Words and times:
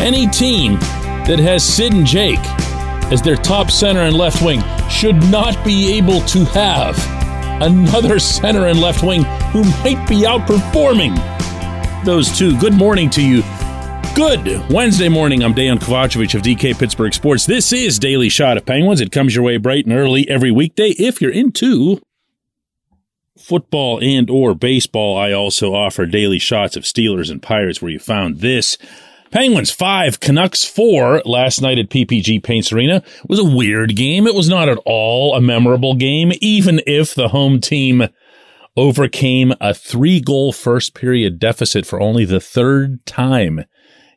Any 0.00 0.26
team 0.28 0.74
that 1.26 1.38
has 1.38 1.62
Sid 1.62 1.92
and 1.92 2.06
Jake 2.06 2.38
as 3.12 3.20
their 3.20 3.36
top 3.36 3.70
center 3.70 4.00
and 4.00 4.16
left 4.16 4.42
wing 4.42 4.62
should 4.88 5.16
not 5.30 5.62
be 5.64 5.98
able 5.98 6.20
to 6.22 6.44
have 6.46 6.96
another 7.60 8.18
center 8.18 8.68
and 8.68 8.80
left 8.80 9.02
wing 9.02 9.24
who 9.52 9.64
might 9.64 10.08
be 10.08 10.22
outperforming 10.22 11.14
those 12.04 12.36
two. 12.38 12.58
Good 12.58 12.74
morning 12.74 13.10
to 13.10 13.22
you. 13.22 13.42
Good 14.14 14.68
Wednesday 14.70 15.08
morning. 15.08 15.42
I'm 15.44 15.52
Dan 15.52 15.78
Kovacevic 15.78 16.34
of 16.34 16.42
DK 16.42 16.78
Pittsburgh 16.78 17.12
Sports. 17.12 17.46
This 17.46 17.72
is 17.72 17.98
Daily 17.98 18.28
Shot 18.28 18.56
of 18.56 18.64
Penguins. 18.64 19.00
It 19.00 19.12
comes 19.12 19.34
your 19.34 19.44
way 19.44 19.58
bright 19.58 19.84
and 19.84 19.94
early 19.94 20.28
every 20.28 20.50
weekday. 20.50 20.88
If 20.90 21.20
you're 21.20 21.32
into 21.32 22.00
football 23.38 23.98
and 24.02 24.28
or 24.28 24.54
baseball, 24.54 25.16
I 25.16 25.32
also 25.32 25.74
offer 25.74 26.06
daily 26.06 26.38
shots 26.38 26.76
of 26.76 26.84
Steelers 26.84 27.30
and 27.30 27.42
Pirates 27.42 27.80
where 27.80 27.90
you 27.90 27.98
found 27.98 28.40
this. 28.40 28.78
Penguins 29.30 29.70
five, 29.70 30.20
Canucks 30.20 30.64
four 30.64 31.20
last 31.24 31.60
night 31.60 31.78
at 31.78 31.90
PPG 31.90 32.42
Paints 32.42 32.72
Arena. 32.72 33.02
Was 33.28 33.38
a 33.38 33.44
weird 33.44 33.94
game. 33.94 34.26
It 34.26 34.34
was 34.34 34.48
not 34.48 34.68
at 34.68 34.78
all 34.86 35.34
a 35.34 35.40
memorable 35.40 35.94
game, 35.94 36.32
even 36.40 36.80
if 36.86 37.14
the 37.14 37.28
home 37.28 37.60
team 37.60 38.08
overcame 38.76 39.52
a 39.60 39.74
three 39.74 40.20
goal 40.20 40.52
first 40.52 40.94
period 40.94 41.38
deficit 41.38 41.84
for 41.84 42.00
only 42.00 42.24
the 42.24 42.40
third 42.40 43.04
time 43.04 43.64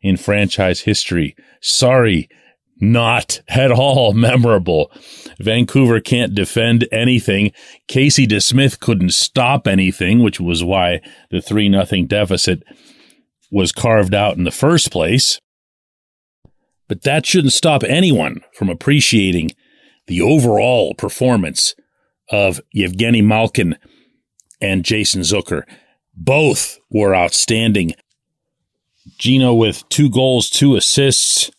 in 0.02 0.16
franchise 0.16 0.82
history. 0.82 1.36
Sorry, 1.60 2.30
not 2.82 3.42
at 3.48 3.72
all 3.72 4.14
memorable. 4.14 4.92
Vancouver 5.40 6.02
can't 6.02 6.34
defend 6.34 6.88
anything. 6.92 7.52
Casey 7.88 8.28
DeSmith 8.28 8.80
couldn't 8.80 9.14
stop 9.14 9.68
anything, 9.68 10.24
which 10.24 10.40
was 10.40 10.64
why 10.64 11.00
the 11.30 11.42
3 11.42 11.70
nothing 11.70 12.08
deficit 12.08 12.64
was 13.52 13.72
carved 13.72 14.16
out 14.16 14.38
in 14.38 14.44
the 14.44 14.52
first 14.52 14.92
place. 14.92 15.40
But 16.88 17.04
that 17.04 17.26
shouldn't 17.26 17.54
stop 17.54 17.84
anyone 17.84 18.42
from 18.54 18.70
appreciating 18.70 19.52
the 20.08 20.22
overall 20.22 20.94
performance 20.96 21.76
of 22.30 22.60
Evgeni 22.76 23.24
Malkin 23.24 23.78
and 24.60 24.84
Jason 24.84 25.22
Zucker. 25.22 25.64
Both 26.16 26.80
were 26.90 27.16
outstanding. 27.16 27.94
Gino 29.18 29.54
with 29.54 29.88
two 29.90 30.10
goals, 30.10 30.50
two 30.50 30.76
assists, 30.76 31.52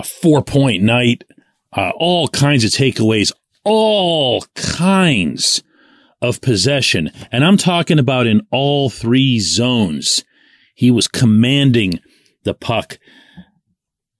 a 0.00 0.04
four 0.04 0.42
point 0.42 0.82
night, 0.82 1.24
uh, 1.76 1.90
all 1.96 2.26
kinds 2.28 2.64
of 2.64 2.70
takeaways, 2.70 3.32
all 3.64 4.42
kinds 4.54 5.62
of 6.22 6.40
possession. 6.40 7.10
And 7.30 7.44
I'm 7.44 7.58
talking 7.58 7.98
about 7.98 8.26
in 8.26 8.46
all 8.50 8.88
three 8.88 9.38
zones. 9.40 10.24
He 10.74 10.90
was 10.90 11.06
commanding 11.06 12.00
the 12.44 12.54
puck. 12.54 12.98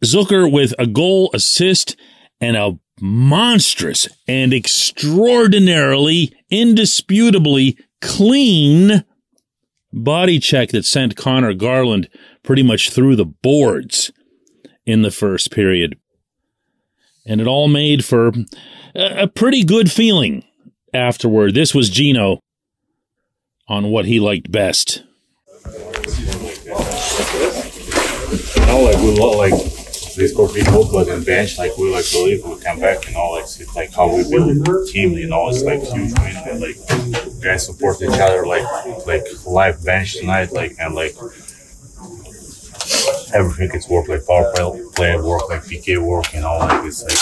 Zucker 0.04 0.50
with 0.50 0.74
a 0.78 0.86
goal 0.86 1.30
assist 1.32 1.96
and 2.40 2.56
a 2.56 2.78
monstrous 3.00 4.06
and 4.28 4.52
extraordinarily, 4.52 6.34
indisputably 6.50 7.78
clean 8.02 9.04
body 9.92 10.38
check 10.38 10.70
that 10.70 10.84
sent 10.84 11.16
Conor 11.16 11.54
Garland 11.54 12.08
pretty 12.42 12.62
much 12.62 12.90
through 12.90 13.16
the 13.16 13.24
boards 13.24 14.12
in 14.90 15.02
the 15.02 15.10
first 15.10 15.50
period. 15.50 15.98
And 17.26 17.40
it 17.40 17.46
all 17.46 17.68
made 17.68 18.04
for 18.04 18.32
a 18.94 19.28
pretty 19.28 19.64
good 19.64 19.90
feeling 19.90 20.44
afterward. 20.92 21.54
This 21.54 21.74
was 21.74 21.90
Gino 21.90 22.40
on 23.68 23.90
what 23.90 24.06
he 24.06 24.18
liked 24.18 24.50
best. 24.50 25.04
know, 28.70 28.82
like 28.82 28.96
we 28.98 29.10
look 29.18 29.36
like 29.36 29.54
score 30.28 30.48
three 30.48 30.62
goals, 30.64 30.92
but 30.92 31.08
in 31.08 31.24
bench, 31.24 31.58
like 31.58 31.76
we 31.76 31.92
like 31.92 32.04
believe 32.12 32.44
we 32.44 32.58
come 32.60 32.78
back, 32.78 33.06
you 33.06 33.14
know, 33.14 33.30
like 33.30 33.44
it's 33.44 33.76
like 33.76 33.92
how 33.92 34.14
we 34.14 34.28
build 34.28 34.50
a 34.68 34.86
team, 34.86 35.12
you 35.12 35.28
know, 35.28 35.48
it's 35.48 35.62
like 35.62 35.80
huge 35.80 36.12
win 36.18 36.36
and 36.48 36.60
like 36.60 36.76
guys 37.42 37.66
support 37.66 38.00
each 38.02 38.08
other, 38.10 38.46
like 38.46 38.64
like 39.06 39.24
live 39.46 39.84
bench 39.84 40.18
tonight, 40.18 40.52
like 40.52 40.76
and 40.78 40.94
like 40.94 41.14
everything 43.34 43.68
gets 43.70 43.88
work 43.88 44.08
like 44.08 44.26
power 44.26 44.52
play, 44.94 45.16
work, 45.16 45.48
like 45.48 45.62
PK 45.62 45.98
work, 45.98 46.32
you 46.34 46.40
know, 46.40 46.58
like 46.58 46.84
it's 46.84 47.02
like 47.02 47.18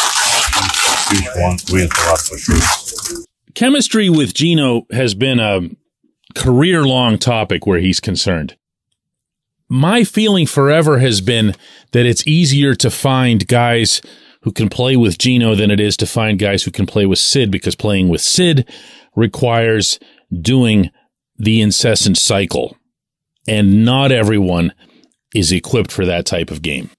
huge 1.10 1.28
one 1.36 1.58
win 1.72 1.88
for 1.88 2.16
for 2.16 2.38
sure. 2.38 3.24
Chemistry 3.54 4.08
with 4.08 4.34
Gino 4.34 4.86
has 4.92 5.14
been 5.14 5.41
a 5.41 5.60
career 6.34 6.84
long 6.84 7.18
topic 7.18 7.66
where 7.66 7.78
he's 7.78 8.00
concerned 8.00 8.56
my 9.68 10.04
feeling 10.04 10.47
forever 10.47 10.98
has 10.98 11.20
been 11.20 11.54
that 11.92 12.06
it's 12.06 12.26
easier 12.26 12.74
to 12.74 12.91
find 12.91 13.47
guys 13.47 14.00
who 14.42 14.52
can 14.52 14.68
play 14.68 14.97
with 14.97 15.18
Gino 15.18 15.54
than 15.54 15.70
it 15.70 15.80
is 15.80 15.97
to 15.98 16.06
find 16.06 16.38
guys 16.38 16.62
who 16.62 16.70
can 16.70 16.86
play 16.86 17.06
with 17.06 17.18
Sid 17.18 17.50
because 17.50 17.74
playing 17.74 18.08
with 18.08 18.20
Sid 18.20 18.68
requires 19.14 19.98
doing 20.32 20.91
the 21.36 21.60
incessant 21.60 22.16
cycle. 22.16 22.76
And 23.47 23.84
not 23.84 24.12
everyone 24.12 24.72
is 25.34 25.53
equipped 25.53 25.93
for 25.93 26.06
that 26.06 26.27
type 26.27 26.50
of 26.50 26.62
game. 26.62 26.91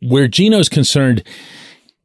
Where 0.00 0.28
Gino's 0.28 0.68
concerned, 0.68 1.24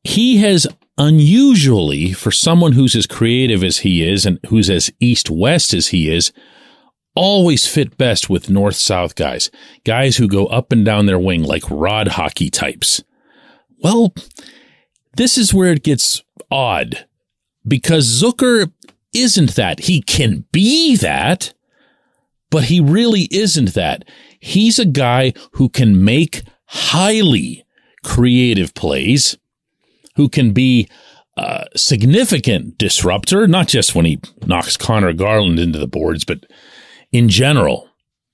he 0.03 0.37
has 0.37 0.67
unusually, 0.97 2.11
for 2.13 2.31
someone 2.31 2.73
who's 2.73 2.95
as 2.95 3.07
creative 3.07 3.63
as 3.63 3.79
he 3.79 4.07
is 4.07 4.25
and 4.25 4.39
who's 4.47 4.69
as 4.69 4.91
east 4.99 5.29
west 5.29 5.73
as 5.73 5.87
he 5.87 6.09
is, 6.09 6.31
always 7.15 7.67
fit 7.67 7.97
best 7.97 8.29
with 8.29 8.49
north 8.49 8.75
south 8.75 9.15
guys, 9.15 9.51
guys 9.83 10.17
who 10.17 10.27
go 10.27 10.47
up 10.47 10.71
and 10.71 10.83
down 10.83 11.05
their 11.05 11.19
wing 11.19 11.43
like 11.43 11.63
rod 11.69 12.09
hockey 12.09 12.49
types. 12.49 13.03
Well, 13.83 14.13
this 15.15 15.37
is 15.37 15.53
where 15.53 15.71
it 15.71 15.83
gets 15.83 16.23
odd 16.49 17.05
because 17.67 18.21
Zucker 18.21 18.71
isn't 19.13 19.55
that. 19.55 19.81
He 19.81 20.01
can 20.01 20.45
be 20.51 20.95
that, 20.97 21.53
but 22.49 22.65
he 22.65 22.79
really 22.79 23.27
isn't 23.31 23.73
that. 23.73 24.05
He's 24.43 24.77
a 24.77 24.85
guy 24.85 25.33
who 25.53 25.69
can 25.69 26.03
make 26.03 26.43
highly 26.65 27.65
creative 28.03 28.73
plays, 28.73 29.37
who 30.17 30.27
can 30.27 30.51
be 30.51 30.89
a 31.37 31.65
significant 31.77 32.77
disruptor, 32.77 33.47
not 33.47 33.69
just 33.69 33.95
when 33.95 34.03
he 34.03 34.19
knocks 34.45 34.75
Conor 34.75 35.13
Garland 35.13 35.59
into 35.59 35.79
the 35.79 35.87
boards, 35.87 36.25
but 36.25 36.45
in 37.09 37.29
general 37.29 37.89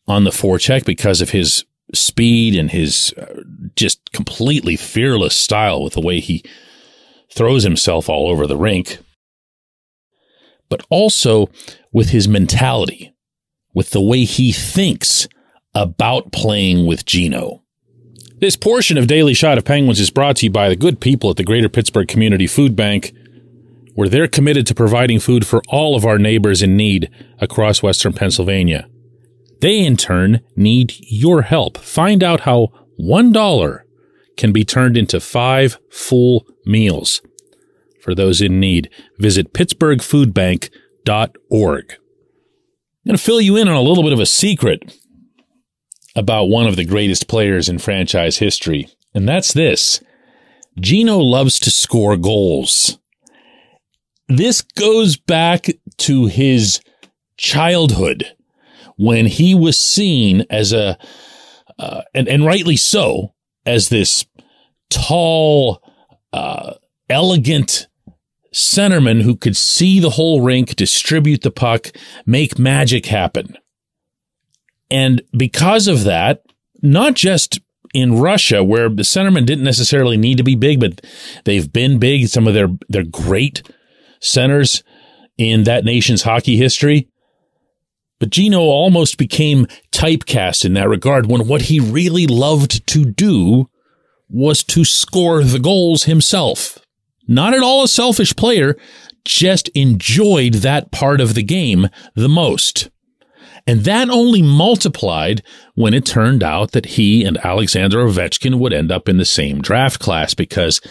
on 0.08 0.24
the 0.24 0.31
forecheck 0.31 0.84
because 0.84 1.22
of 1.22 1.30
his 1.30 1.64
speed 1.94 2.56
and 2.56 2.72
his 2.72 3.14
uh, 3.16 3.44
just 3.75 4.12
completely 4.12 4.75
fearless 4.75 5.36
style 5.36 5.84
with 5.84 5.94
the 5.94 6.02
way 6.02 6.19
he 6.19 6.44
throws 7.31 7.62
himself 7.62 8.09
all 8.09 8.28
over 8.31 8.48
the 8.48 8.58
rink, 8.58 8.98
but 10.69 10.84
also 10.90 11.51
with 11.92 12.10
his 12.10 12.28
mentality, 12.28 13.13
with 13.75 13.92
the 13.92 14.01
way 14.01 14.24
he 14.24 14.51
thinks 14.51 15.28
about 15.74 16.31
playing 16.31 16.86
with 16.86 17.06
Gino. 17.06 17.63
This 18.39 18.56
portion 18.56 18.98
of 18.98 19.07
Daily 19.07 19.33
Shot 19.33 19.57
of 19.57 19.66
Penguins 19.66 20.00
is 20.00 20.10
brought 20.10 20.38
to 20.38 20.45
you 20.45 20.51
by 20.51 20.69
the 20.69 20.75
good 20.75 21.01
people 21.01 21.30
at 21.30 21.36
the 21.36 21.44
Greater 21.44 21.69
Pittsburgh 21.69 22.07
Community 22.07 22.48
Food 22.48 22.75
Bank 22.75 23.13
where 24.00 24.07
they're 24.07 24.30
committed 24.30 24.66
to 24.66 24.74
providing 24.74 25.19
food 25.19 25.45
for 25.45 25.62
all 25.68 25.94
of 25.94 26.06
our 26.06 26.18
neighbors 26.18 26.62
in 26.62 26.77
need 26.77 27.12
across 27.39 27.83
Western 27.83 28.13
Pennsylvania. 28.13 28.88
They, 29.60 29.86
in 29.86 29.98
turn, 29.98 30.39
need 30.56 30.94
your 31.00 31.42
help. 31.42 31.77
Find 31.77 32.24
out 32.24 32.39
how 32.42 32.69
$1 32.98 33.80
can 34.38 34.54
be 34.54 34.63
turned 34.63 34.95
into 34.95 35.19
five 35.19 35.77
full 35.92 36.48
meals. 36.65 37.22
For 38.01 38.15
those 38.15 38.39
in 38.39 38.57
need, 38.57 38.89
visit 39.18 39.54
pittsburghfoodbank.org. 39.54 41.92
I'm 41.92 41.98
going 43.06 43.18
to 43.18 43.18
fill 43.18 43.42
you 43.42 43.57
in 43.57 43.68
on 43.68 43.75
a 43.75 43.81
little 43.81 44.04
bit 44.04 44.13
of 44.13 44.22
a 44.22 44.25
secret 44.25 44.98
about 46.19 46.50
one 46.50 46.68
of 46.68 46.75
the 46.75 46.83
greatest 46.83 47.30
players 47.30 47.69
in 47.69 47.80
franchise 47.80 48.39
history, 48.39 48.89
and 49.13 49.27
that's 49.27 49.54
this. 49.54 50.04
Gino 50.77 51.18
loves 51.18 51.57
to 51.60 51.71
score 51.71 52.18
goals. 52.18 53.00
this 54.27 54.62
goes 54.62 55.16
back 55.16 55.68
to 55.98 56.27
his 56.27 56.81
childhood 57.38 58.36
when 58.98 59.25
he 59.25 59.56
was 59.56 59.77
seen 59.77 60.45
as 60.50 60.74
a, 60.74 60.98
uh, 61.80 62.01
and, 62.13 62.27
and 62.27 62.45
rightly 62.45 62.75
so, 62.75 63.33
as 63.65 63.88
this 63.88 64.25
tall, 64.89 65.81
uh, 66.33 66.74
elegant 67.10 67.88
centerman 68.54 69.22
who 69.22 69.38
could 69.38 69.56
see 69.56 70.00
the 70.00 70.10
whole 70.12 70.42
rink, 70.42 70.75
distribute 70.75 71.44
the 71.44 71.51
puck, 71.51 71.88
make 72.25 72.60
magic 72.60 73.06
happen. 73.06 73.57
And 74.91 75.21
because 75.36 75.88
of 75.88 76.03
that, 76.03 76.44
not 76.81 77.13
just 77.13 77.59
in 77.94 78.19
Russia, 78.19 78.63
where 78.63 78.89
the 78.89 79.03
centermen 79.03 79.45
didn't 79.45 79.63
necessarily 79.63 80.18
need 80.18 80.38
to 80.38 80.44
be 80.44 80.56
big, 80.56 80.80
but 80.80 81.01
they've 81.45 81.71
been 81.71 82.00
big. 82.00 82.27
Some 82.27 82.47
of 82.47 82.53
their, 82.53 82.69
their 82.88 83.03
great 83.03 83.63
centers 84.19 84.83
in 85.38 85.63
that 85.63 85.86
nation's 85.86 86.24
hockey 86.24 86.57
history. 86.57 87.07
But 88.19 88.31
Gino 88.31 88.59
almost 88.59 89.18
became 89.18 89.65
typecast 89.91 90.65
in 90.65 90.74
that 90.74 90.89
regard 90.89 91.27
when 91.27 91.47
what 91.47 91.63
he 91.63 91.80
really 91.80 92.27
loved 92.27 92.86
to 92.88 93.06
do 93.06 93.69
was 94.30 94.63
to 94.65 94.83
score 94.83 95.44
the 95.44 95.59
goals 95.59 96.03
himself. 96.03 96.80
Not 97.27 97.53
at 97.53 97.63
all 97.63 97.83
a 97.83 97.88
selfish 97.88 98.36
player, 98.36 98.75
just 99.24 99.69
enjoyed 99.69 100.56
that 100.56 100.91
part 100.91 101.21
of 101.21 101.33
the 101.33 101.44
game 101.44 101.88
the 102.15 102.30
most. 102.30 102.89
And 103.69 103.81
that 103.81 104.10
only 104.10 104.42
multiplied 104.42 105.44
when 105.75 105.94
it 105.94 106.04
turned 106.04 106.42
out 106.42 106.71
that 106.71 106.88
he 106.88 107.24
and 107.24 107.38
Alexander 107.45 108.00
Ovechkin 108.00 108.57
would 108.57 108.74
end 108.74 108.92
up 108.92 109.07
in 109.07 109.18
the 109.18 109.25
same 109.25 109.62
draft 109.62 110.00
class 110.00 110.33
because 110.33 110.81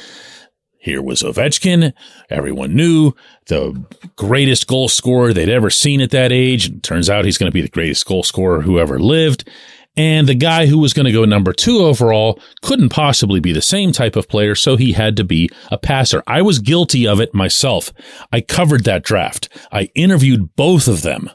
here 0.79 1.03
was 1.03 1.25
Ovechkin. 1.25 1.93
Everyone 2.31 2.77
knew 2.77 3.15
the 3.49 3.85
greatest 4.15 4.69
goal 4.69 4.89
scorer 4.89 5.33
they'd 5.33 5.49
ever 5.49 5.71
seen 5.71 6.01
at 6.01 6.13
that 6.13 6.31
age. 6.31 6.81
Turns 6.83 7.11
out 7.11 7.25
he's 7.25 7.37
going 7.37 7.51
to 7.51 7.55
be 7.55 7.63
the 7.63 7.69
greatest 7.69 8.07
goal 8.07 8.23
scorer 8.23 8.63
who 8.63 8.79
ever 8.79 9.01
lived. 9.01 9.51
And 9.97 10.29
the 10.29 10.37
guy 10.37 10.67
who 10.67 10.79
was 10.79 10.93
going 10.93 11.07
to 11.07 11.13
go 11.13 11.25
number 11.25 11.53
two 11.53 11.79
overall 11.79 12.41
couldn't 12.63 12.91
possibly 12.91 13.41
be 13.41 13.51
the 13.51 13.61
same 13.61 13.91
type 13.91 14.15
of 14.15 14.29
player, 14.29 14.55
so 14.55 14.77
he 14.77 14.93
had 14.93 15.17
to 15.17 15.25
be 15.25 15.51
a 15.73 15.79
passer. 15.79 16.23
I 16.29 16.43
was 16.43 16.61
guilty 16.61 17.09
of 17.09 17.21
it 17.21 17.35
myself. 17.35 17.93
I 18.33 18.41
covered 18.41 18.85
that 18.85 19.03
draft. 19.03 19.49
I 19.73 19.91
interviewed 19.97 20.55
both 20.55 20.87
of 20.87 21.03
them 21.03 21.29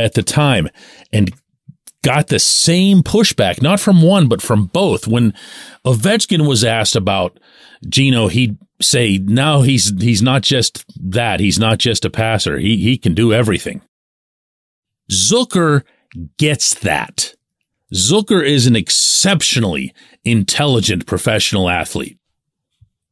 at 0.00 0.14
the 0.14 0.22
time 0.22 0.68
and 1.12 1.32
got 2.02 2.28
the 2.28 2.38
same 2.38 3.02
pushback, 3.02 3.60
not 3.60 3.80
from 3.80 4.02
one, 4.02 4.28
but 4.28 4.42
from 4.42 4.66
both. 4.66 5.06
When 5.06 5.34
Ovechkin 5.84 6.48
was 6.48 6.64
asked 6.64 6.96
about 6.96 7.38
Gino, 7.88 8.28
he'd 8.28 8.56
say, 8.80 9.18
now 9.18 9.62
he's, 9.62 9.92
he's 10.00 10.22
not 10.22 10.42
just 10.42 10.84
that. 11.10 11.40
He's 11.40 11.58
not 11.58 11.78
just 11.78 12.04
a 12.04 12.10
passer. 12.10 12.58
He, 12.58 12.78
he 12.78 12.96
can 12.96 13.14
do 13.14 13.32
everything. 13.32 13.82
Zucker 15.10 15.82
gets 16.38 16.74
that. 16.80 17.34
Zucker 17.92 18.44
is 18.44 18.66
an 18.66 18.76
exceptionally 18.76 19.92
intelligent 20.24 21.06
professional 21.06 21.68
athlete. 21.68 22.18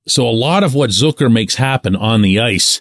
So 0.07 0.27
a 0.27 0.31
lot 0.31 0.63
of 0.63 0.75
what 0.75 0.91
Zucker 0.91 1.31
makes 1.31 1.57
happen 1.57 1.95
on 1.95 2.23
the 2.23 2.41
ice 2.41 2.81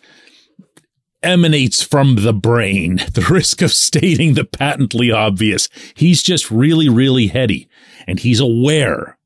emanates 1.24 1.82
from 1.82 2.16
the 2.16 2.34
brain. 2.34 3.02
The 3.18 3.28
risk 3.34 3.62
of 3.64 3.74
stating 3.74 4.36
the 4.36 4.44
patently 4.46 5.12
obvious. 5.12 5.70
He's 5.96 6.22
just 6.22 6.52
really, 6.52 6.88
really 6.88 7.28
heady 7.28 7.68
and 8.06 8.20
he's 8.20 8.40
aware. 8.40 9.18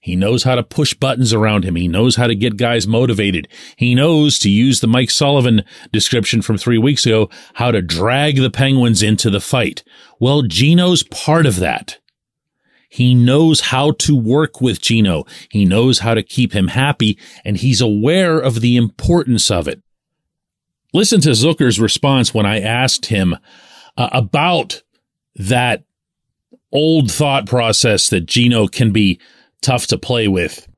He 0.00 0.16
knows 0.16 0.44
how 0.44 0.54
to 0.54 0.62
push 0.62 0.92
buttons 0.94 1.32
around 1.32 1.64
him. 1.64 1.76
He 1.76 1.88
knows 1.88 2.16
how 2.16 2.26
to 2.26 2.34
get 2.34 2.58
guys 2.58 2.86
motivated. 2.86 3.48
He 3.76 3.94
knows, 3.94 4.38
to 4.40 4.50
use 4.50 4.80
the 4.80 4.86
Mike 4.86 5.10
Sullivan 5.10 5.64
description 5.92 6.42
from 6.42 6.58
three 6.58 6.78
weeks 6.78 7.06
ago, 7.06 7.30
how 7.54 7.70
to 7.70 7.80
drag 7.80 8.36
the 8.36 8.50
Penguins 8.50 9.02
into 9.02 9.30
the 9.30 9.40
fight. 9.40 9.82
Well, 10.20 10.42
Gino's 10.42 11.02
part 11.04 11.46
of 11.46 11.56
that. 11.56 11.98
He 12.90 13.14
knows 13.14 13.60
how 13.60 13.92
to 13.92 14.14
work 14.14 14.60
with 14.60 14.80
Gino. 14.80 15.24
He 15.48 15.64
knows 15.64 16.00
how 16.00 16.14
to 16.14 16.22
keep 16.22 16.52
him 16.52 16.68
happy 16.68 17.18
and 17.44 17.56
he's 17.56 17.80
aware 17.80 18.38
of 18.38 18.60
the 18.60 18.76
importance 18.76 19.50
of 19.50 19.66
it. 19.66 19.82
Listen 20.94 21.20
to 21.22 21.30
Zucker's 21.30 21.80
response 21.80 22.32
when 22.32 22.46
I 22.46 22.60
asked 22.60 23.06
him 23.06 23.36
uh, 23.96 24.08
about 24.12 24.82
that 25.34 25.84
old 26.72 27.10
thought 27.10 27.46
process 27.46 28.08
that 28.10 28.26
Gino 28.26 28.68
can 28.68 28.92
be 28.92 29.20
tough 29.60 29.88
to 29.88 29.98
play 29.98 30.28
with. 30.28 30.68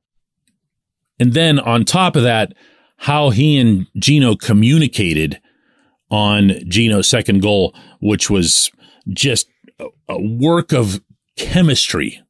And 1.19 1.33
then 1.33 1.59
on 1.59 1.85
top 1.85 2.15
of 2.15 2.23
that, 2.23 2.53
how 2.97 3.29
he 3.29 3.59
and 3.59 3.85
Gino 3.97 4.35
communicated 4.35 5.39
on 6.09 6.53
Gino's 6.67 7.07
second 7.07 7.43
goal, 7.43 7.75
which 7.99 8.29
was 8.29 8.71
just 9.09 9.47
a 10.09 10.19
work 10.19 10.73
of 10.73 10.99
chemistry 11.35 12.21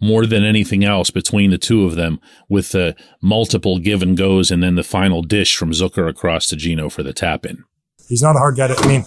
more 0.00 0.26
than 0.26 0.44
anything 0.44 0.84
else 0.84 1.10
between 1.10 1.50
the 1.50 1.58
two 1.58 1.84
of 1.84 1.94
them 1.94 2.20
with 2.48 2.70
the 2.70 2.96
multiple 3.20 3.78
give 3.78 4.02
and 4.02 4.16
goes 4.16 4.50
and 4.50 4.62
then 4.62 4.74
the 4.74 4.82
final 4.82 5.22
dish 5.22 5.56
from 5.56 5.70
Zucker 5.70 6.08
across 6.08 6.46
to 6.48 6.56
Gino 6.56 6.88
for 6.88 7.02
the 7.02 7.12
tap 7.12 7.44
in. 7.44 7.64
He's 8.08 8.22
not 8.22 8.34
a 8.34 8.38
hard 8.38 8.56
guy 8.56 8.68
to, 8.68 8.76
I 8.76 8.86
mean, 8.88 9.04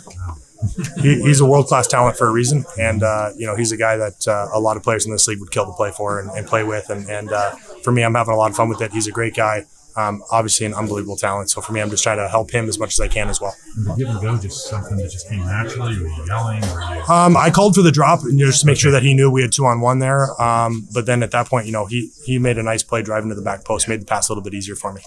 he, 1.01 1.21
he's 1.23 1.41
a 1.41 1.45
world 1.45 1.67
class 1.67 1.87
talent 1.87 2.15
for 2.15 2.27
a 2.27 2.31
reason. 2.31 2.63
And, 2.79 3.03
uh, 3.03 3.31
you 3.35 3.45
know, 3.45 3.55
he's 3.55 3.71
a 3.71 3.77
guy 3.77 3.97
that 3.97 4.27
uh, 4.27 4.47
a 4.53 4.59
lot 4.59 4.77
of 4.77 4.83
players 4.83 5.05
in 5.05 5.11
this 5.11 5.27
league 5.27 5.39
would 5.39 5.51
kill 5.51 5.65
to 5.65 5.73
play 5.73 5.91
for 5.91 6.19
and, 6.19 6.29
and 6.31 6.47
play 6.47 6.63
with. 6.63 6.89
And, 6.89 7.09
and 7.09 7.31
uh, 7.31 7.51
for 7.83 7.91
me, 7.91 8.03
I'm 8.03 8.15
having 8.15 8.33
a 8.33 8.37
lot 8.37 8.51
of 8.51 8.55
fun 8.55 8.69
with 8.69 8.81
it. 8.81 8.93
He's 8.93 9.07
a 9.07 9.11
great 9.11 9.35
guy 9.35 9.65
um, 9.95 10.23
obviously 10.31 10.65
an 10.65 10.73
unbelievable 10.73 11.15
talent. 11.15 11.49
So 11.49 11.61
for 11.61 11.73
me, 11.73 11.81
I'm 11.81 11.89
just 11.89 12.03
trying 12.03 12.17
to 12.17 12.27
help 12.27 12.51
him 12.51 12.67
as 12.67 12.79
much 12.79 12.93
as 12.93 12.99
I 12.99 13.07
can 13.07 13.29
as 13.29 13.39
well. 13.39 13.55
the 13.77 13.93
give 13.95 14.09
and 14.09 14.21
go 14.21 14.37
just 14.37 14.69
something 14.69 14.97
that 14.97 15.11
just 15.11 15.29
came 15.29 15.39
naturally? 15.39 15.97
Were 15.97 16.07
you 16.07 16.25
yelling? 16.27 16.61
Were 16.61 16.95
you... 16.95 17.01
Um, 17.03 17.37
I 17.37 17.49
called 17.49 17.75
for 17.75 17.81
the 17.81 17.91
drop 17.91 18.21
and 18.23 18.39
just 18.39 18.61
to 18.61 18.67
make 18.67 18.77
sure 18.77 18.91
that 18.91 19.03
he 19.03 19.13
knew 19.13 19.29
we 19.31 19.41
had 19.41 19.51
two 19.51 19.65
on 19.65 19.81
one 19.81 19.99
there. 19.99 20.29
Um, 20.41 20.87
but 20.93 21.05
then 21.05 21.23
at 21.23 21.31
that 21.31 21.47
point, 21.47 21.65
you 21.65 21.71
know, 21.71 21.85
he 21.85 22.11
he 22.25 22.39
made 22.39 22.57
a 22.57 22.63
nice 22.63 22.83
play 22.83 23.01
driving 23.01 23.29
to 23.29 23.35
the 23.35 23.41
back 23.41 23.65
post, 23.65 23.87
made 23.87 24.01
the 24.01 24.05
pass 24.05 24.29
a 24.29 24.31
little 24.31 24.43
bit 24.43 24.53
easier 24.53 24.75
for 24.75 24.93
me. 24.93 25.01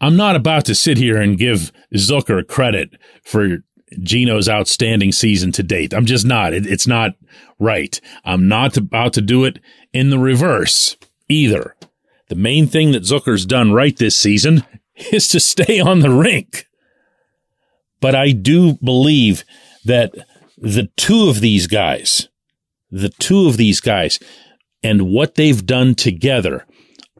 I'm 0.00 0.16
not 0.16 0.36
about 0.36 0.64
to 0.66 0.74
sit 0.74 0.98
here 0.98 1.20
and 1.20 1.38
give 1.38 1.72
Zucker 1.94 2.46
credit 2.46 2.90
for 3.22 3.58
Gino's 4.02 4.48
outstanding 4.48 5.12
season 5.12 5.52
to 5.52 5.62
date. 5.62 5.94
I'm 5.94 6.04
just 6.04 6.26
not. 6.26 6.52
It, 6.52 6.66
it's 6.66 6.86
not 6.86 7.12
right. 7.58 8.00
I'm 8.24 8.48
not 8.48 8.76
about 8.76 9.12
to 9.14 9.20
do 9.20 9.44
it 9.44 9.60
in 9.92 10.10
the 10.10 10.18
reverse 10.18 10.96
either. 11.28 11.73
The 12.34 12.40
main 12.40 12.66
thing 12.66 12.90
that 12.90 13.04
Zucker's 13.04 13.46
done 13.46 13.72
right 13.72 13.96
this 13.96 14.18
season 14.18 14.64
is 15.12 15.28
to 15.28 15.38
stay 15.38 15.78
on 15.78 16.00
the 16.00 16.10
rink. 16.10 16.66
But 18.00 18.16
I 18.16 18.32
do 18.32 18.74
believe 18.82 19.44
that 19.84 20.12
the 20.58 20.88
two 20.96 21.28
of 21.28 21.40
these 21.40 21.68
guys, 21.68 22.28
the 22.90 23.10
two 23.10 23.46
of 23.46 23.56
these 23.56 23.78
guys, 23.78 24.18
and 24.82 25.12
what 25.12 25.36
they've 25.36 25.64
done 25.64 25.94
together 25.94 26.66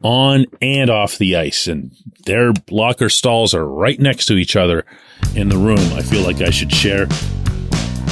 on 0.03 0.47
and 0.61 0.89
off 0.89 1.17
the 1.17 1.37
ice, 1.37 1.65
and 1.65 1.93
their 2.25 2.51
locker 2.69 3.07
stalls 3.07 3.53
are 3.53 3.65
right 3.65 4.01
next 4.01 4.25
to 4.25 4.33
each 4.33 4.57
other 4.57 4.85
in 5.33 5.47
the 5.47 5.57
room, 5.57 5.93
I 5.93 6.01
feel 6.01 6.23
like 6.23 6.41
I 6.41 6.49
should 6.49 6.73
share, 6.73 7.07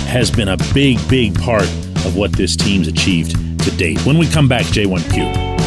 has 0.08 0.32
been 0.32 0.48
a 0.48 0.58
big, 0.74 1.06
big 1.10 1.38
part 1.38 1.68
of 2.06 2.16
what 2.16 2.32
this 2.32 2.56
team's 2.56 2.88
achieved 2.88 3.32
to 3.60 3.72
date. 3.72 4.00
When 4.06 4.18
we 4.18 4.26
come 4.26 4.48
back, 4.48 4.64
J1Q. 4.68 5.63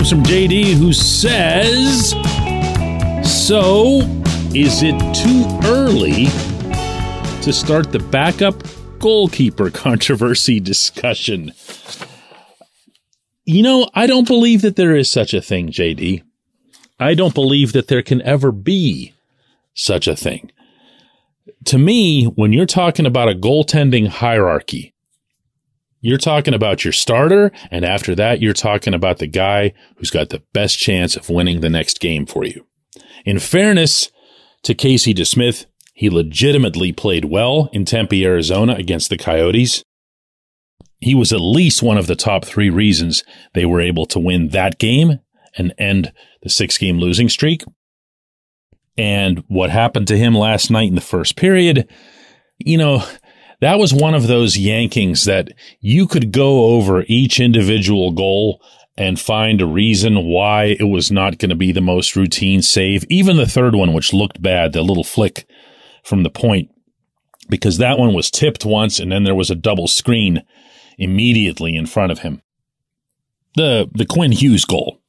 Comes 0.00 0.08
from 0.08 0.22
JD, 0.22 0.72
who 0.76 0.94
says, 0.94 2.12
So, 3.22 3.98
is 4.54 4.82
it 4.82 4.98
too 5.14 5.68
early 5.68 6.24
to 7.42 7.52
start 7.52 7.92
the 7.92 7.98
backup 7.98 8.62
goalkeeper 8.98 9.68
controversy 9.70 10.58
discussion? 10.58 11.52
You 13.44 13.62
know, 13.62 13.90
I 13.92 14.06
don't 14.06 14.26
believe 14.26 14.62
that 14.62 14.76
there 14.76 14.96
is 14.96 15.10
such 15.10 15.34
a 15.34 15.42
thing, 15.42 15.68
JD. 15.68 16.22
I 16.98 17.12
don't 17.12 17.34
believe 17.34 17.74
that 17.74 17.88
there 17.88 18.02
can 18.02 18.22
ever 18.22 18.50
be 18.52 19.12
such 19.74 20.08
a 20.08 20.16
thing. 20.16 20.50
To 21.66 21.76
me, 21.76 22.24
when 22.24 22.54
you're 22.54 22.64
talking 22.64 23.04
about 23.04 23.28
a 23.28 23.34
goaltending 23.34 24.08
hierarchy, 24.08 24.94
you're 26.00 26.18
talking 26.18 26.54
about 26.54 26.84
your 26.84 26.92
starter, 26.92 27.52
and 27.70 27.84
after 27.84 28.14
that, 28.14 28.40
you're 28.40 28.52
talking 28.54 28.94
about 28.94 29.18
the 29.18 29.26
guy 29.26 29.72
who's 29.96 30.10
got 30.10 30.30
the 30.30 30.42
best 30.52 30.78
chance 30.78 31.16
of 31.16 31.28
winning 31.28 31.60
the 31.60 31.70
next 31.70 32.00
game 32.00 32.26
for 32.26 32.44
you. 32.44 32.66
In 33.24 33.38
fairness 33.38 34.10
to 34.62 34.74
Casey 34.74 35.12
DeSmith, 35.12 35.66
he 35.92 36.08
legitimately 36.08 36.92
played 36.92 37.26
well 37.26 37.68
in 37.72 37.84
Tempe, 37.84 38.24
Arizona 38.24 38.74
against 38.74 39.10
the 39.10 39.18
Coyotes. 39.18 39.84
he 41.00 41.14
was 41.14 41.32
at 41.32 41.40
least 41.40 41.82
one 41.82 41.98
of 41.98 42.06
the 42.06 42.16
top 42.16 42.44
three 42.44 42.70
reasons 42.70 43.24
they 43.54 43.64
were 43.64 43.80
able 43.80 44.06
to 44.06 44.18
win 44.18 44.48
that 44.48 44.78
game 44.78 45.18
and 45.56 45.74
end 45.78 46.12
the 46.42 46.48
six 46.48 46.78
game 46.78 46.98
losing 46.98 47.28
streak. 47.28 47.64
And 48.96 49.42
what 49.48 49.70
happened 49.70 50.08
to 50.08 50.18
him 50.18 50.34
last 50.34 50.70
night 50.70 50.88
in 50.88 50.94
the 50.94 51.00
first 51.00 51.36
period, 51.36 51.88
you 52.58 52.76
know, 52.76 53.02
that 53.60 53.78
was 53.78 53.92
one 53.92 54.14
of 54.14 54.26
those 54.26 54.56
yankings 54.56 55.24
that 55.26 55.50
you 55.80 56.06
could 56.06 56.32
go 56.32 56.74
over 56.74 57.04
each 57.06 57.40
individual 57.40 58.10
goal 58.10 58.62
and 58.96 59.20
find 59.20 59.60
a 59.60 59.66
reason 59.66 60.24
why 60.24 60.76
it 60.78 60.84
was 60.84 61.10
not 61.10 61.38
going 61.38 61.50
to 61.50 61.56
be 61.56 61.72
the 61.72 61.80
most 61.80 62.16
routine 62.16 62.62
save. 62.62 63.04
Even 63.08 63.36
the 63.36 63.46
third 63.46 63.74
one, 63.74 63.92
which 63.92 64.12
looked 64.12 64.42
bad, 64.42 64.72
the 64.72 64.82
little 64.82 65.04
flick 65.04 65.46
from 66.02 66.22
the 66.22 66.30
point, 66.30 66.70
because 67.48 67.78
that 67.78 67.98
one 67.98 68.14
was 68.14 68.30
tipped 68.30 68.64
once 68.64 68.98
and 68.98 69.10
then 69.10 69.24
there 69.24 69.34
was 69.34 69.50
a 69.50 69.54
double 69.54 69.88
screen 69.88 70.42
immediately 70.98 71.76
in 71.76 71.86
front 71.86 72.12
of 72.12 72.20
him. 72.20 72.42
The, 73.56 73.88
the 73.92 74.06
Quinn 74.06 74.32
Hughes 74.32 74.64
goal. 74.64 75.00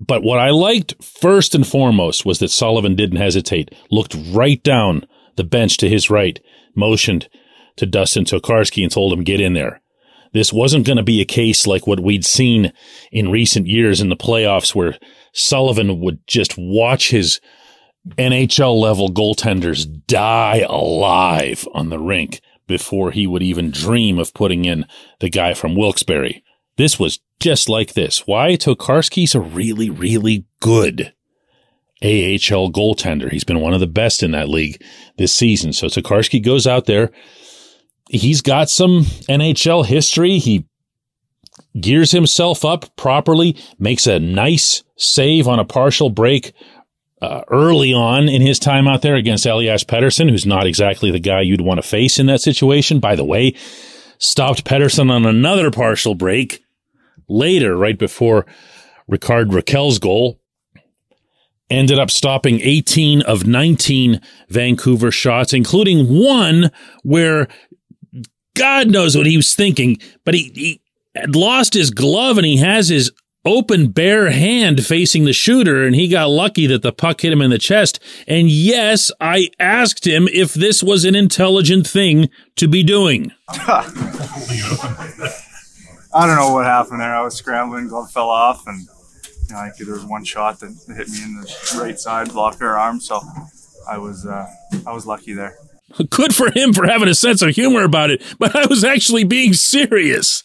But 0.00 0.22
what 0.22 0.38
I 0.38 0.50
liked 0.50 1.02
first 1.02 1.54
and 1.54 1.66
foremost 1.66 2.26
was 2.26 2.38
that 2.40 2.50
Sullivan 2.50 2.96
didn't 2.96 3.18
hesitate, 3.18 3.74
looked 3.90 4.16
right 4.32 4.62
down 4.62 5.06
the 5.36 5.44
bench 5.44 5.76
to 5.78 5.88
his 5.88 6.10
right, 6.10 6.38
motioned 6.74 7.28
to 7.76 7.86
Dustin 7.86 8.24
Tokarski 8.24 8.82
and 8.82 8.92
told 8.92 9.12
him, 9.12 9.24
get 9.24 9.40
in 9.40 9.54
there. 9.54 9.80
This 10.32 10.52
wasn't 10.52 10.86
going 10.86 10.96
to 10.96 11.04
be 11.04 11.20
a 11.20 11.26
case 11.26 11.66
like 11.66 11.86
what 11.86 12.00
we'd 12.00 12.24
seen 12.24 12.72
in 13.12 13.30
recent 13.30 13.68
years 13.68 14.00
in 14.00 14.08
the 14.08 14.16
playoffs 14.16 14.74
where 14.74 14.98
Sullivan 15.32 16.00
would 16.00 16.26
just 16.26 16.54
watch 16.58 17.10
his 17.10 17.40
NHL 18.18 18.78
level 18.78 19.10
goaltenders 19.10 19.86
die 20.06 20.66
alive 20.68 21.66
on 21.72 21.88
the 21.88 21.98
rink 21.98 22.40
before 22.66 23.12
he 23.12 23.26
would 23.26 23.42
even 23.42 23.70
dream 23.70 24.18
of 24.18 24.34
putting 24.34 24.64
in 24.64 24.86
the 25.20 25.30
guy 25.30 25.54
from 25.54 25.76
Wilkes-Barre. 25.76 26.42
This 26.76 26.98
was 26.98 27.20
just 27.38 27.68
like 27.68 27.92
this. 27.92 28.26
Why? 28.26 28.56
Tokarski's 28.56 29.34
a 29.34 29.40
really, 29.40 29.88
really 29.88 30.46
good 30.60 31.12
AHL 32.02 32.72
goaltender. 32.72 33.30
He's 33.30 33.44
been 33.44 33.60
one 33.60 33.74
of 33.74 33.80
the 33.80 33.86
best 33.86 34.22
in 34.22 34.32
that 34.32 34.48
league 34.48 34.82
this 35.16 35.32
season. 35.32 35.72
So 35.72 35.86
Tokarski 35.86 36.44
goes 36.44 36.66
out 36.66 36.86
there. 36.86 37.10
He's 38.08 38.42
got 38.42 38.68
some 38.70 39.02
NHL 39.28 39.86
history. 39.86 40.38
He 40.38 40.66
gears 41.80 42.10
himself 42.12 42.64
up 42.64 42.94
properly, 42.96 43.56
makes 43.78 44.06
a 44.06 44.18
nice 44.18 44.82
save 44.96 45.48
on 45.48 45.58
a 45.58 45.64
partial 45.64 46.10
break 46.10 46.52
uh, 47.22 47.42
early 47.48 47.92
on 47.92 48.28
in 48.28 48.42
his 48.42 48.58
time 48.58 48.86
out 48.86 49.02
there 49.02 49.16
against 49.16 49.46
Elias 49.46 49.84
Pettersson, 49.84 50.28
who's 50.28 50.46
not 50.46 50.66
exactly 50.66 51.10
the 51.10 51.18
guy 51.18 51.40
you'd 51.40 51.60
want 51.60 51.78
to 51.82 51.88
face 51.88 52.18
in 52.18 52.26
that 52.26 52.40
situation. 52.40 53.00
By 53.00 53.16
the 53.16 53.24
way, 53.24 53.54
stopped 54.18 54.64
Pettersson 54.64 55.10
on 55.10 55.24
another 55.24 55.70
partial 55.70 56.14
break 56.14 56.62
later, 57.28 57.76
right 57.76 57.98
before 57.98 58.46
Rickard 59.08 59.48
Rakell's 59.48 59.98
goal. 59.98 60.40
Ended 61.70 61.98
up 61.98 62.10
stopping 62.10 62.60
18 62.60 63.22
of 63.22 63.46
19 63.46 64.20
Vancouver 64.50 65.10
shots, 65.10 65.54
including 65.54 66.06
one 66.22 66.70
where 67.02 67.48
God 68.54 68.90
knows 68.90 69.16
what 69.16 69.26
he 69.26 69.36
was 69.36 69.54
thinking, 69.54 69.98
but 70.24 70.34
he, 70.34 70.52
he 70.54 70.80
had 71.14 71.36
lost 71.36 71.74
his 71.74 71.90
glove 71.90 72.38
and 72.38 72.46
he 72.46 72.58
has 72.58 72.88
his 72.88 73.10
open 73.44 73.88
bare 73.90 74.30
hand 74.30 74.84
facing 74.84 75.24
the 75.24 75.32
shooter 75.32 75.84
and 75.84 75.94
he 75.94 76.08
got 76.08 76.30
lucky 76.30 76.66
that 76.66 76.82
the 76.82 76.92
puck 76.92 77.20
hit 77.20 77.32
him 77.32 77.42
in 77.42 77.50
the 77.50 77.58
chest. 77.58 78.00
And 78.26 78.48
yes, 78.48 79.10
I 79.20 79.50
asked 79.58 80.06
him 80.06 80.28
if 80.28 80.54
this 80.54 80.82
was 80.82 81.04
an 81.04 81.14
intelligent 81.14 81.86
thing 81.86 82.30
to 82.56 82.66
be 82.66 82.82
doing. 82.82 83.32
I 86.16 86.26
don't 86.26 86.36
know 86.36 86.52
what 86.54 86.64
happened 86.64 87.00
there. 87.00 87.14
I 87.14 87.22
was 87.22 87.34
scrambling, 87.34 87.88
glove 87.88 88.10
fell 88.10 88.30
off, 88.30 88.66
and 88.68 88.86
you 89.48 89.54
know, 89.54 89.60
I 89.60 89.70
think 89.70 89.88
there 89.88 89.96
was 89.96 90.04
one 90.04 90.24
shot 90.24 90.60
that 90.60 90.68
hit 90.96 91.08
me 91.08 91.22
in 91.24 91.34
the 91.34 91.80
right 91.82 91.98
side, 91.98 92.32
blocked 92.32 92.62
our 92.62 92.78
arm. 92.78 93.00
So 93.00 93.20
I 93.88 93.98
was 93.98 94.24
uh, 94.24 94.46
I 94.86 94.92
was 94.92 95.06
lucky 95.06 95.32
there. 95.32 95.58
Good 96.10 96.34
for 96.34 96.50
him 96.50 96.72
for 96.72 96.86
having 96.86 97.08
a 97.08 97.14
sense 97.14 97.42
of 97.42 97.54
humor 97.54 97.84
about 97.84 98.10
it, 98.10 98.22
but 98.38 98.54
I 98.56 98.66
was 98.66 98.84
actually 98.84 99.24
being 99.24 99.52
serious. 99.52 100.42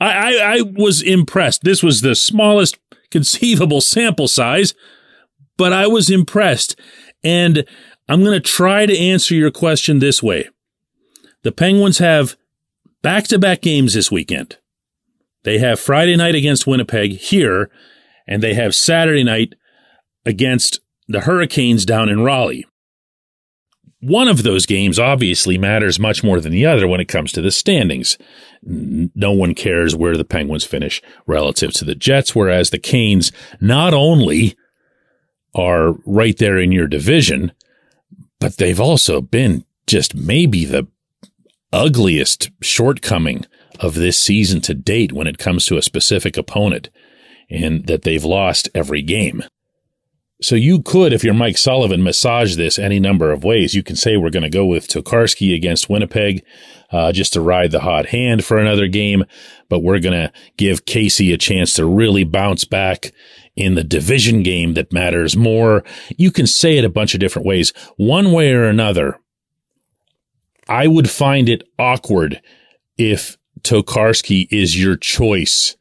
I, 0.00 0.36
I, 0.36 0.56
I 0.56 0.62
was 0.62 1.02
impressed. 1.02 1.62
This 1.62 1.82
was 1.82 2.00
the 2.00 2.14
smallest 2.14 2.78
conceivable 3.10 3.80
sample 3.80 4.28
size, 4.28 4.74
but 5.56 5.72
I 5.72 5.86
was 5.86 6.10
impressed. 6.10 6.78
And 7.22 7.64
I'm 8.08 8.22
going 8.22 8.40
to 8.40 8.40
try 8.40 8.86
to 8.86 8.98
answer 8.98 9.34
your 9.34 9.50
question 9.50 9.98
this 9.98 10.22
way. 10.22 10.48
The 11.42 11.52
Penguins 11.52 11.98
have 11.98 12.36
back 13.02 13.24
to 13.28 13.38
back 13.38 13.62
games 13.62 13.94
this 13.94 14.10
weekend. 14.10 14.58
They 15.44 15.58
have 15.58 15.80
Friday 15.80 16.16
night 16.16 16.34
against 16.34 16.66
Winnipeg 16.66 17.12
here, 17.12 17.70
and 18.26 18.42
they 18.42 18.54
have 18.54 18.74
Saturday 18.74 19.24
night 19.24 19.54
against 20.26 20.80
the 21.06 21.20
Hurricanes 21.20 21.84
down 21.86 22.08
in 22.08 22.22
Raleigh 22.22 22.66
one 24.00 24.28
of 24.28 24.42
those 24.42 24.66
games 24.66 24.98
obviously 24.98 25.58
matters 25.58 25.98
much 25.98 26.22
more 26.22 26.40
than 26.40 26.52
the 26.52 26.66
other 26.66 26.86
when 26.86 27.00
it 27.00 27.08
comes 27.08 27.32
to 27.32 27.40
the 27.40 27.50
standings. 27.50 28.16
No 28.62 29.32
one 29.32 29.54
cares 29.54 29.96
where 29.96 30.16
the 30.16 30.24
Penguins 30.24 30.64
finish 30.64 31.02
relative 31.26 31.72
to 31.74 31.84
the 31.84 31.94
Jets, 31.94 32.34
whereas 32.34 32.70
the 32.70 32.78
Canes 32.78 33.32
not 33.60 33.94
only 33.94 34.56
are 35.54 35.94
right 36.06 36.36
there 36.38 36.58
in 36.58 36.70
your 36.70 36.86
division, 36.86 37.52
but 38.38 38.56
they've 38.56 38.80
also 38.80 39.20
been 39.20 39.64
just 39.86 40.14
maybe 40.14 40.64
the 40.64 40.86
ugliest 41.72 42.50
shortcoming 42.60 43.44
of 43.80 43.94
this 43.94 44.20
season 44.20 44.60
to 44.60 44.74
date 44.74 45.12
when 45.12 45.26
it 45.26 45.38
comes 45.38 45.66
to 45.66 45.76
a 45.76 45.82
specific 45.82 46.36
opponent 46.36 46.88
and 47.50 47.86
that 47.86 48.02
they've 48.02 48.24
lost 48.24 48.68
every 48.74 49.02
game. 49.02 49.42
So 50.40 50.54
you 50.54 50.82
could, 50.82 51.12
if 51.12 51.24
you're 51.24 51.34
Mike 51.34 51.58
Sullivan, 51.58 52.02
massage 52.02 52.54
this 52.54 52.78
any 52.78 53.00
number 53.00 53.32
of 53.32 53.42
ways. 53.42 53.74
You 53.74 53.82
can 53.82 53.96
say 53.96 54.16
we're 54.16 54.30
going 54.30 54.44
to 54.44 54.48
go 54.48 54.64
with 54.64 54.86
Tokarski 54.86 55.54
against 55.54 55.90
Winnipeg, 55.90 56.44
uh, 56.92 57.10
just 57.10 57.32
to 57.32 57.40
ride 57.40 57.72
the 57.72 57.80
hot 57.80 58.06
hand 58.06 58.44
for 58.44 58.56
another 58.56 58.86
game, 58.86 59.24
but 59.68 59.80
we're 59.80 59.98
going 59.98 60.14
to 60.14 60.32
give 60.56 60.84
Casey 60.84 61.32
a 61.32 61.38
chance 61.38 61.74
to 61.74 61.84
really 61.84 62.22
bounce 62.22 62.64
back 62.64 63.12
in 63.56 63.74
the 63.74 63.82
division 63.82 64.44
game 64.44 64.74
that 64.74 64.92
matters 64.92 65.36
more. 65.36 65.82
You 66.16 66.30
can 66.30 66.46
say 66.46 66.78
it 66.78 66.84
a 66.84 66.88
bunch 66.88 67.14
of 67.14 67.20
different 67.20 67.46
ways. 67.46 67.72
One 67.96 68.30
way 68.30 68.52
or 68.52 68.64
another, 68.64 69.18
I 70.68 70.86
would 70.86 71.10
find 71.10 71.48
it 71.48 71.64
awkward 71.80 72.40
if 72.96 73.36
Tokarski 73.62 74.46
is 74.52 74.80
your 74.80 74.96
choice 74.96 75.76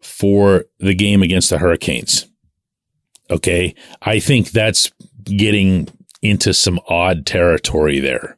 for 0.00 0.66
the 0.78 0.94
game 0.94 1.22
against 1.22 1.50
the 1.50 1.58
Hurricanes. 1.58 2.28
Okay. 3.32 3.74
I 4.02 4.20
think 4.20 4.50
that's 4.50 4.92
getting 5.24 5.88
into 6.20 6.52
some 6.52 6.78
odd 6.86 7.24
territory 7.24 7.98
there. 7.98 8.36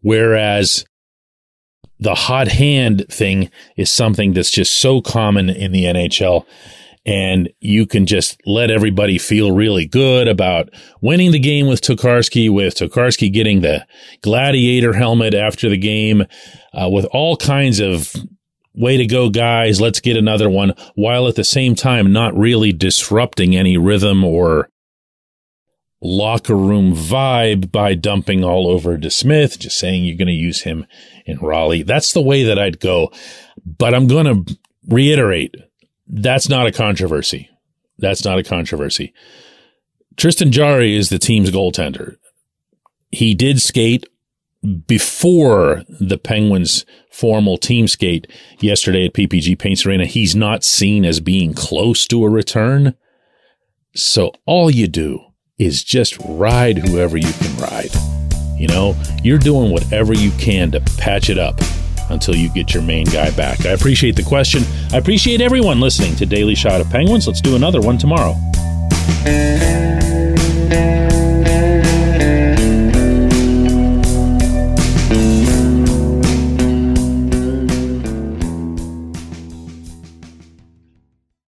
Whereas 0.00 0.86
the 1.98 2.14
hot 2.14 2.48
hand 2.48 3.04
thing 3.10 3.50
is 3.76 3.92
something 3.92 4.32
that's 4.32 4.50
just 4.50 4.78
so 4.78 5.02
common 5.02 5.50
in 5.50 5.72
the 5.72 5.84
NHL. 5.84 6.46
And 7.04 7.50
you 7.60 7.86
can 7.86 8.06
just 8.06 8.40
let 8.46 8.70
everybody 8.70 9.18
feel 9.18 9.52
really 9.52 9.86
good 9.86 10.28
about 10.28 10.70
winning 11.02 11.30
the 11.32 11.38
game 11.38 11.66
with 11.66 11.82
Tokarski, 11.82 12.50
with 12.50 12.74
Tokarski 12.74 13.30
getting 13.30 13.60
the 13.60 13.86
gladiator 14.22 14.94
helmet 14.94 15.34
after 15.34 15.68
the 15.68 15.78
game, 15.78 16.24
uh, 16.72 16.88
with 16.90 17.04
all 17.12 17.36
kinds 17.36 17.80
of 17.80 18.14
way 18.74 18.96
to 18.96 19.06
go, 19.06 19.30
guys. 19.30 19.80
Let's 19.80 20.00
get 20.00 20.16
another 20.16 20.48
one 20.48 20.74
while 20.94 21.28
at 21.28 21.36
the 21.36 21.44
same 21.44 21.74
time 21.74 22.12
not 22.12 22.36
really 22.36 22.72
disrupting 22.72 23.56
any 23.56 23.76
rhythm 23.76 24.24
or 24.24 24.68
locker 26.02 26.56
room 26.56 26.94
vibe 26.94 27.70
by 27.70 27.94
dumping 27.94 28.42
all 28.42 28.66
over 28.68 28.96
DeSmith, 28.96 29.58
just 29.58 29.78
saying 29.78 30.04
you're 30.04 30.16
going 30.16 30.28
to 30.28 30.32
use 30.32 30.62
him 30.62 30.86
in 31.26 31.38
Raleigh. 31.38 31.82
That's 31.82 32.12
the 32.12 32.22
way 32.22 32.44
that 32.44 32.58
I'd 32.58 32.80
go. 32.80 33.12
But 33.64 33.94
I'm 33.94 34.06
going 34.06 34.44
to 34.44 34.58
reiterate 34.88 35.54
that's 36.06 36.48
not 36.48 36.66
a 36.66 36.72
controversy. 36.72 37.50
That's 37.98 38.24
not 38.24 38.38
a 38.38 38.42
controversy. 38.42 39.12
Tristan 40.16 40.52
Jarry 40.52 40.96
is 40.96 41.08
the 41.08 41.18
team's 41.18 41.50
goaltender. 41.50 42.16
He 43.10 43.34
did 43.34 43.60
skate 43.60 44.06
before 44.86 45.82
the 45.88 46.18
Penguins 46.18 46.84
formal 47.10 47.56
team 47.56 47.88
skate 47.88 48.26
yesterday 48.60 49.06
at 49.06 49.14
PPG 49.14 49.58
Paints 49.58 49.86
Arena. 49.86 50.06
He's 50.06 50.36
not 50.36 50.64
seen 50.64 51.04
as 51.04 51.20
being 51.20 51.54
close 51.54 52.06
to 52.08 52.24
a 52.24 52.30
return. 52.30 52.94
So 53.94 54.32
all 54.46 54.70
you 54.70 54.86
do 54.86 55.20
is 55.58 55.82
just 55.82 56.16
ride 56.24 56.78
whoever 56.78 57.16
you 57.16 57.32
can 57.32 57.56
ride. 57.56 57.90
You 58.58 58.68
know, 58.68 58.94
you're 59.24 59.38
doing 59.38 59.70
whatever 59.70 60.12
you 60.12 60.30
can 60.32 60.70
to 60.72 60.80
patch 60.98 61.30
it 61.30 61.38
up 61.38 61.58
until 62.10 62.34
you 62.34 62.52
get 62.52 62.74
your 62.74 62.82
main 62.82 63.06
guy 63.06 63.30
back. 63.30 63.64
I 63.64 63.70
appreciate 63.70 64.16
the 64.16 64.22
question. 64.22 64.62
I 64.92 64.98
appreciate 64.98 65.40
everyone 65.40 65.80
listening 65.80 66.16
to 66.16 66.26
Daily 66.26 66.54
Shot 66.54 66.80
of 66.80 66.90
Penguins. 66.90 67.26
Let's 67.26 67.40
do 67.40 67.56
another 67.56 67.80
one 67.80 67.98
tomorrow. 67.98 68.34